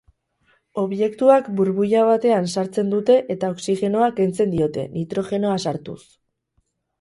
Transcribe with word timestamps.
Objektuak 0.83 1.49
burbuila 1.59 2.05
batean 2.07 2.49
sartzen 2.53 2.89
dute 2.93 3.17
eta 3.35 3.51
oxigenoa 3.57 4.09
kentzen 4.21 4.55
diote, 4.57 4.87
nitrogenoa 4.97 5.61
sartuz. 5.67 6.01